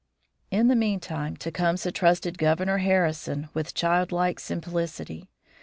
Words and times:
In 0.49 0.67
the 0.67 0.75
meantime 0.75 1.37
Tecumseh 1.37 1.91
trusted 1.91 2.39
Governor 2.39 2.79
Harrison 2.79 3.49
with 3.53 3.75
child 3.75 4.11
like 4.11 4.39
simplicity. 4.39 5.29